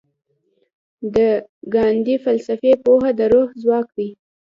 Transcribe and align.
د 1.15 1.17
ګاندي 1.73 2.15
فلسفي 2.25 2.71
پوهه 2.83 3.11
د 3.17 3.21
روح 3.31 3.49
ځواک 3.61 3.87
دی. 3.97 4.09